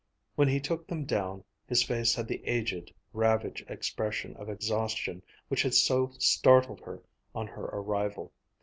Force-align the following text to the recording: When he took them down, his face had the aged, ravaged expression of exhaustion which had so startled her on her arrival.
When 0.35 0.47
he 0.47 0.59
took 0.59 0.87
them 0.87 1.05
down, 1.05 1.43
his 1.67 1.83
face 1.83 2.15
had 2.15 2.27
the 2.27 2.41
aged, 2.43 2.91
ravaged 3.13 3.69
expression 3.69 4.35
of 4.37 4.49
exhaustion 4.49 5.21
which 5.47 5.61
had 5.61 5.75
so 5.75 6.11
startled 6.17 6.79
her 6.79 7.03
on 7.35 7.45
her 7.45 7.65
arrival. 7.65 8.31